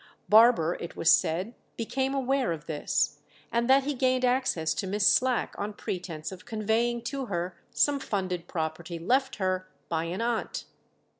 Barber, 0.29 0.77
it 0.79 0.95
was 0.95 1.11
said, 1.11 1.53
became 1.77 2.15
aware 2.15 2.51
of 2.51 2.65
this, 2.65 3.19
and 3.51 3.69
that 3.69 3.83
he 3.83 3.93
gained 3.93 4.25
access 4.25 4.73
to 4.73 4.87
Miss 4.87 5.05
Slack 5.07 5.53
on 5.59 5.73
pretence 5.73 6.31
of 6.31 6.43
conveying 6.43 7.03
to 7.03 7.27
her 7.27 7.55
some 7.69 7.99
funded 7.99 8.47
property 8.47 8.97
left 8.97 9.35
her 9.35 9.69
by 9.89 10.05
an 10.05 10.19
aunt. 10.19 10.65